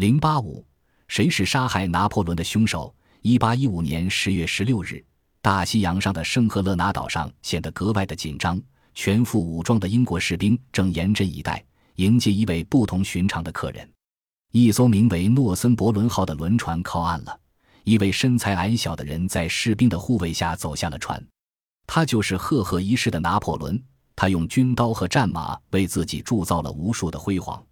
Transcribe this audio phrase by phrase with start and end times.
[0.00, 0.64] 零八五，
[1.08, 2.94] 谁是杀害拿破仑的凶手？
[3.20, 5.04] 一八一五年十月十六日，
[5.42, 8.58] 大西洋上的圣赫勒拿岛上显得格外的紧张。
[8.94, 11.62] 全副武装的英国士兵正严阵以待，
[11.96, 13.86] 迎接一位不同寻常的客人。
[14.52, 17.38] 一艘名为诺森伯伦号的轮船靠岸了，
[17.84, 21.22] 一位身材矮小的人在士兵的护卫下走下了船。
[21.86, 23.78] 他就是赫赫一世的拿破仑。
[24.16, 27.62] 他用军刀和战马为自己铸造了无数的辉煌，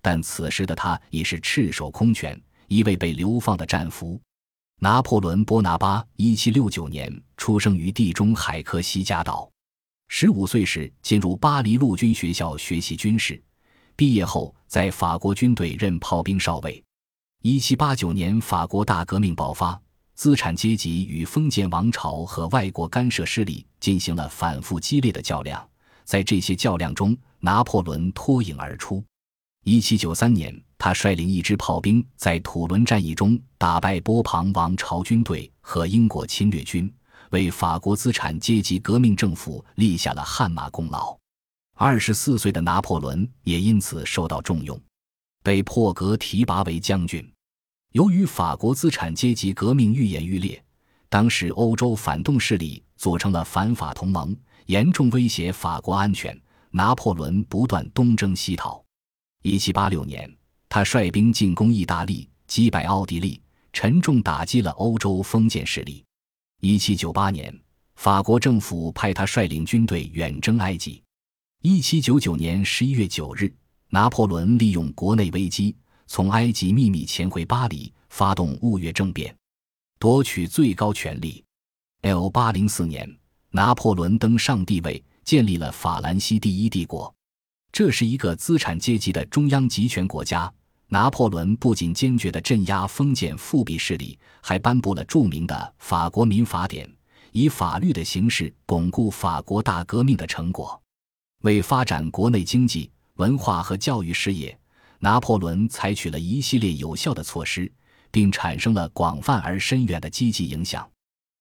[0.00, 4.20] 但此时的他已是赤手空拳，一位被流放的战俘。
[4.80, 9.50] 拿破仑·波拿巴，一七六九年出生于地中海科西嘉岛。
[10.06, 13.42] 十五岁时进入巴黎陆军学校学习军事，
[13.96, 16.82] 毕业后在法国军队任炮兵少尉。
[17.42, 19.80] 一七八九年，法国大革命爆发，
[20.14, 25.68] 资产阶级与封建王朝和外国干涉势力进行了反复激烈的较量。
[26.04, 29.04] 在这些较量中，拿破仑脱颖而出。
[29.70, 36.90] 一七九三年，他率领一支炮兵在土伦战役中打败波旁王朝军队和英国侵略军，
[37.32, 41.14] 为法国资产阶级革命政府立下了汗马功劳。
[41.74, 44.80] 二十四岁的拿破仑也因此受到重用，
[45.42, 47.22] 被破格提拔为将军。
[47.92, 50.64] 由于法国资产阶级革命愈演愈烈，
[51.10, 54.34] 当时欧洲反动势力组成了反法同盟。
[54.64, 56.34] 严重威胁法国安全，
[56.70, 58.82] 拿破仑不断东征西讨。
[59.48, 60.30] 一七八六年，
[60.68, 63.40] 他率兵进攻意大利，击败奥地利，
[63.72, 66.04] 沉重打击了欧洲封建势力。
[66.60, 67.58] 一七九八年，
[67.96, 71.02] 法国政府派他率领军队远征埃及。
[71.62, 73.50] 一七九九年十一月九日，
[73.88, 75.74] 拿破仑利用国内危机，
[76.06, 79.34] 从埃及秘密潜回巴黎，发动雾月政变，
[79.98, 81.42] 夺取最高权力。
[82.02, 83.10] L 八零四年。
[83.50, 87.12] 拿破仑登上帝位，建立了法兰西第一帝国。
[87.72, 90.52] 这是一个资产阶级的中央集权国家。
[90.90, 96.88] 拿破仑不仅坚决地镇压封建复辟势力，还颁布了著名的《法国民法典》，
[97.32, 100.80] 以法律的形式巩固法国大革命的成果。
[101.42, 104.58] 为发展国内经济、文化和教育事业，
[104.98, 107.70] 拿破仑采取了一系列有效的措施，
[108.10, 110.90] 并产生了广泛而深远的积极影响。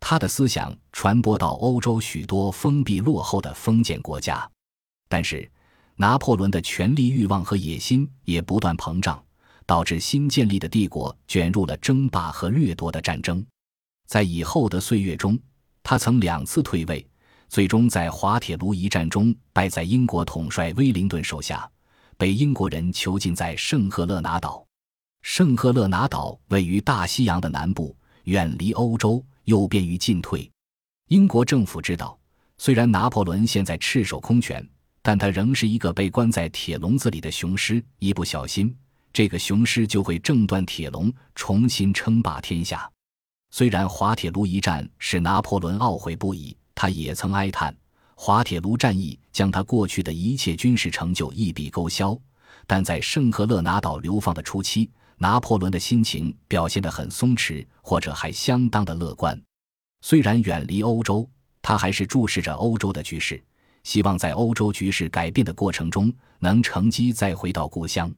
[0.00, 4.50] 他的思想传播到欧洲许多封闭落后的封建国家，
[5.08, 5.48] 但是
[6.00, 9.22] 拿破仑的权力欲望和野心也不断膨胀，
[9.66, 13.44] 导致新建立的帝国卷入了争霸和掠夺的战争。
[14.06, 15.38] 在以后的岁月中，
[15.82, 17.04] 他曾两次退位，
[17.48, 21.68] 最终在滑铁卢一战中败在英国统帅威灵顿手下，
[22.16, 24.64] 被英国人囚禁在圣赫勒拿岛。
[25.22, 27.94] 圣赫勒拿岛位于大西洋的南部，
[28.24, 29.22] 远离欧洲。
[29.48, 30.46] 又便于进退。
[31.08, 32.18] 英国政府知道，
[32.58, 34.62] 虽然拿破仑现在赤手空拳，
[35.08, 37.82] 但他仍是一个被关在铁笼子里的雄狮。
[37.98, 38.76] 一不小心，
[39.10, 42.86] 这个雄狮就会挣断铁笼，重新称霸天下。
[43.50, 47.74] 虽然滑铁卢一战使拿破仑懊悔不已，他也曾哀叹
[48.16, 52.14] 滑铁卢战役将他过去的一切军事成就一笔勾销。
[52.66, 54.90] 但在圣赫勒拿岛流放的初期。
[55.16, 59.40] 拿破仑的心情表现得很松弛，或者还相当的乐观。
[60.02, 61.26] 虽然远离欧洲，
[61.62, 63.42] 他还是注视着欧洲的局势，
[63.88, 68.12] 希望在欧洲局势改变的过程中能乘机再回到故乡。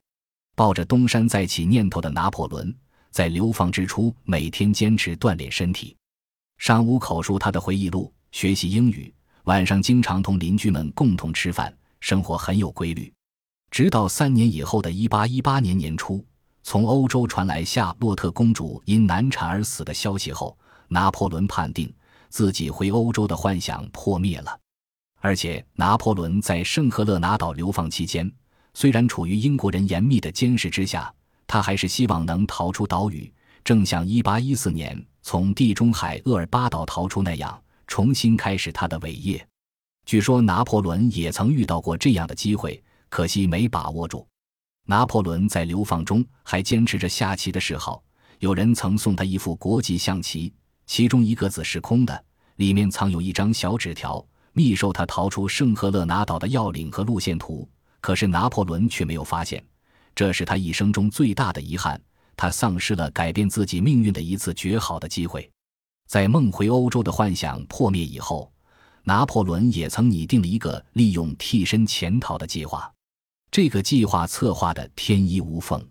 [0.56, 2.74] 抱着东山再起念头的拿破仑，
[3.12, 5.96] 在流放之初每天坚持锻炼身体，
[6.58, 9.14] 上午口述他的回忆录，学习英语，
[9.44, 13.12] 晚上经常同邻居们共同吃饭，生活很有规律。
[13.70, 16.26] 直到三年以后的一八一八年年初。
[16.64, 20.58] 从欧洲传来夏洛特公主因难产而死的消息后，
[20.88, 21.94] 拿破仑判定
[22.28, 24.59] 自己回欧洲的幻想破灭了。
[25.20, 28.30] 而且，拿破仑在圣赫勒拿岛流放期间，
[28.74, 31.12] 虽然处于英国人严密的监视之下，
[31.46, 33.30] 他还是希望能逃出岛屿，
[33.62, 39.46] 正像1814年从地中海厄尔巴岛逃出那样，重新开始他的伟业。
[40.06, 44.26] 据说，拿破仑也曾遇到过这样的机会，可惜没把握住。
[44.86, 48.02] 拿破仑在流放中还坚持着下棋的嗜好。
[48.38, 50.52] 有人曾送他一副国际象棋，
[50.86, 52.24] 其中一个子是空的，
[52.56, 57.68] 里面藏有一张小纸条，密授他逃出圣赫勒拿岛的要领和路线图。
[58.00, 59.62] 可是拿破仑却没有发现，
[60.14, 62.00] 这是他一生中最大的遗憾。
[62.36, 65.50] 他丧失了改变自己命运的一次绝好的机会。
[66.08, 68.50] 在梦回欧洲的幻想破灭以后，
[69.04, 72.90] 拿破仑也曾拟定了一个利用替身潜逃的计划。
[73.50, 75.86] 这个计划策划的天衣无缝，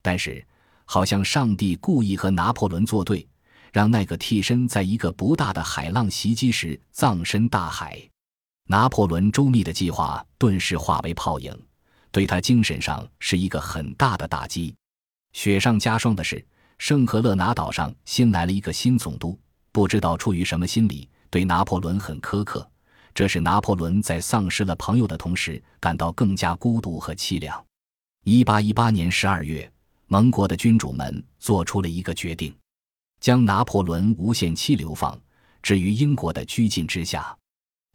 [0.00, 0.42] 但是
[0.86, 3.28] 好像上帝故意和拿破仑作对，
[3.72, 8.00] 让那个替身在一个不大的海浪袭击时葬身大海。
[8.68, 11.52] 拿破仑周密的计划顿时化为泡影，
[12.10, 14.74] 对他精神上是一个很大的打击。
[15.32, 16.44] 雪上加霜的是，
[16.78, 19.38] 圣赫勒拿岛上新来了一个新总督，
[19.72, 22.68] 不知道出于什么心理，对拿破仑很苛刻。
[23.14, 27.62] 这使拿破仑在丧失了朋友的同时，感到更加孤独和凄凉。
[28.24, 29.70] 一八一八年十二月，
[30.06, 32.54] 盟国的君主们做出了一个决定，
[33.22, 35.16] 将拿破仑无限期流放，
[35.62, 37.34] 置于英国的拘禁之下。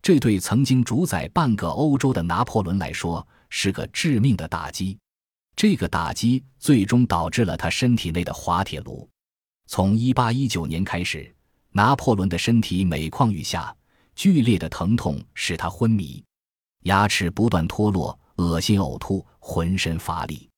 [0.02, 4.98] 这对曾经主宰半个欧洲的拿破仑来说是个致命的打击。
[5.54, 9.06] 这个打击最终导致了他身体内的滑铁卢。
[9.68, 11.36] 从一八一九年开始，
[11.72, 13.76] 拿破仑的身体每况愈下。
[14.16, 16.24] 剧烈的疼痛使他昏迷，
[16.86, 20.50] 牙齿不断脱落，恶心呕吐，浑身乏力。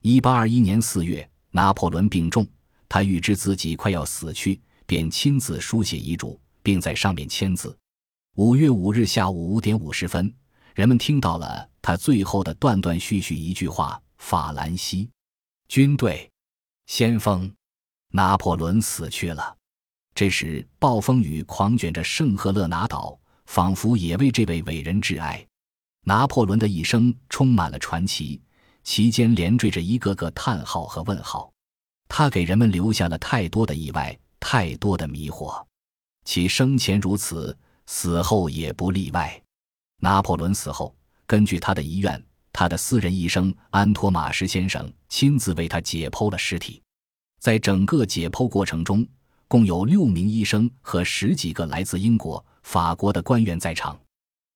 [0.00, 2.46] 一八二一年四月，拿破仑病重，
[2.92, 7.74] 他预知自己快要死去，便亲自书写遗嘱，并在上面签字。
[8.36, 10.30] 五月五日下午五点五十分，
[10.74, 15.08] 人们听到了他最后的断断续续一句话：“法兰西
[15.68, 16.30] 军队，
[16.84, 17.50] 先锋，
[18.10, 19.56] 拿破仑死去了。”
[20.14, 25.42] 这时，暴风雨狂卷着圣赫勒拿岛，仿佛也为这位伟人致哀。
[26.04, 28.42] 拿破仑的一生充满了传奇，
[28.84, 31.50] 其间连缀着一个个叹号和问号。
[32.14, 35.64] 他给人们留下了太多的意外，太多的迷惑。
[36.26, 37.56] 其生前如此，
[37.86, 39.42] 死后也不例外。
[39.98, 40.94] 拿破仑死后，
[41.26, 42.22] 根据他的遗愿，
[42.52, 46.82] 他的私人医生安托马什先生亲自为他解剖了尸体。
[47.40, 49.06] 在整个解剖过程中，
[49.48, 53.98] 共有六名医生和十几个来自英国、法国的官员在场。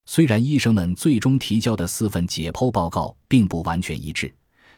[0.04, 4.30] 虽然医生们最终提交的四份解剖报告并不完全一致，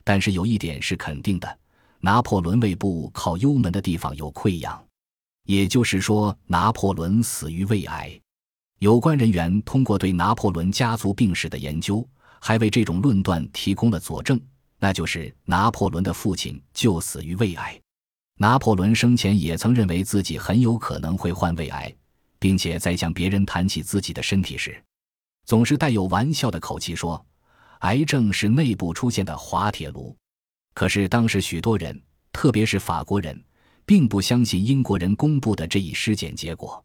[0.04, 1.58] 但是有一点是肯定的：
[2.00, 4.83] 拿破仑胃部靠幽门的地方有溃疡，
[5.45, 8.21] 也就是说，拿破仑死于胃癌。
[8.79, 12.09] 有关人员通过对拿破仑家族病史的研究，
[12.41, 14.41] 还为这种论断提供了佐证，
[14.79, 17.81] 那就是拿破仑的父亲就死于胃癌。
[18.37, 21.93] 拿破仑生前也曾认为自己很有可能会患胃癌，
[22.39, 24.81] 并且在向别人谈起自己的身体时，
[25.45, 27.27] 总是带有玩笑的口气说
[27.81, 30.17] ：“癌症是内部出现的滑铁卢。”
[30.78, 32.00] 可是当时许多人，
[32.32, 33.36] 特别是法国人，
[33.84, 36.80] 并不相信英国人公布的这一尸检结果，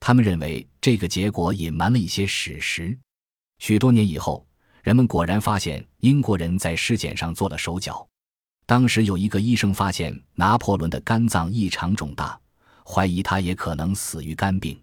[0.00, 2.98] 他们认为这个结果隐瞒了一些史实。
[3.58, 4.46] 许多年以后，
[4.82, 8.08] 人们果然发现英国人在尸检上做了手脚。
[8.64, 12.40] 当时有一个医生发现拿破仑的肝脏异常肿大，
[12.86, 14.82] 怀疑他也可能死于肝病。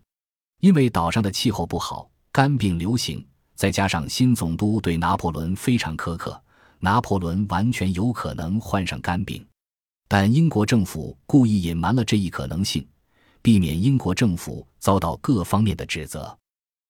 [0.59, 6.39] 因为岛上的气候不好，肝病流行，再加上新总督对拿破仑非常苛刻，
[6.83, 9.43] 拿破仑完全有可能患上肝病。
[10.09, 12.85] 但英国政府故意隐瞒了这一可能性，
[13.41, 16.37] 避免英国政府遭到各方面的指责。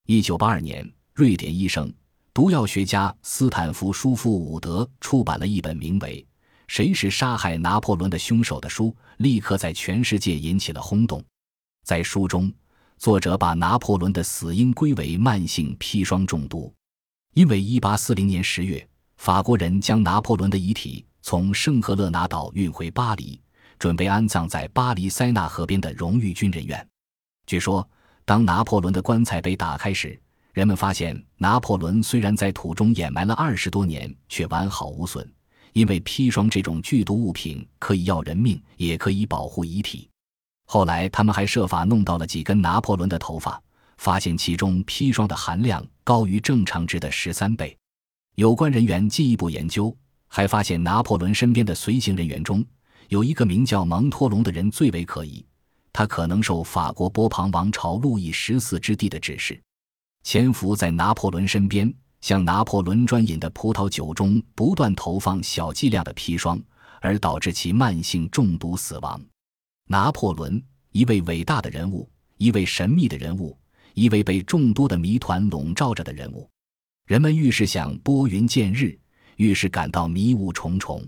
[0.07, 1.93] 一九八二年，瑞典医生、
[2.33, 6.25] 毒药学家斯坦福·舒夫伍德出版了一本名为。
[6.67, 11.23] 谁是杀害拿破仑的凶手的书立刻在全世界引起了轰动。
[11.85, 12.51] 在书中，
[12.97, 16.73] 作者把拿破仑的死因归为慢性砒霜中毒，
[17.35, 18.87] 因为1840年10月，
[19.23, 23.39] 法国人将拿破仑的遗体从圣赫勒拿岛运回巴黎，
[23.79, 26.85] 准备安葬在巴黎塞纳河边的荣誉军人院。
[27.47, 27.89] 据说，
[28.25, 30.21] 当拿破仑的棺材被打开时，
[30.51, 35.25] 人们发现拿破仑虽然在土中掩埋了二十多年，却完好无损。
[35.71, 40.09] 因为砒霜这种剧毒物品可以要人命，也可以保护遗体。
[40.65, 43.57] 后来，他们还设法弄到了几根拿破仑的头发，
[43.95, 47.73] 发现其中砒霜的含量高于正常值的十三倍。
[48.35, 49.95] 有关人员进一步研究，
[50.27, 52.65] 还发现拿破仑身边的随行人员中
[53.09, 55.45] 有一个名叫蒙托隆的人最为可疑，
[55.91, 59.61] 他可能受法国波旁王朝路易十四之地的指示，
[60.23, 61.93] 潜伏在拿破仑身边。
[62.21, 66.57] 向拿破仑专饮的葡萄酒中不断投放小剂量的砒霜，
[67.01, 69.21] 而导致其慢性中毒死亡。
[69.89, 70.63] 拿破仑，
[70.93, 73.59] 一位伟大的人物，一位神秘的人物，
[73.93, 76.49] 一位被众多的谜团笼罩着的人物。
[77.05, 78.97] 人们愈是想拨云见日，
[79.35, 81.05] 愈是感到迷雾重重。